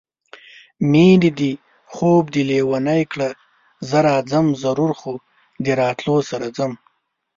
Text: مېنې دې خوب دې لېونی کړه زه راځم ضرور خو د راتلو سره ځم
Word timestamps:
مېنې 0.91 1.29
دې 1.39 1.51
خوب 1.93 2.23
دې 2.33 2.43
لېونی 2.49 3.01
کړه 3.11 3.29
زه 3.89 3.97
راځم 4.07 4.47
ضرور 4.63 4.91
خو 4.99 5.13
د 5.63 5.65
راتلو 5.81 6.15
سره 6.29 6.47
ځم 6.57 6.73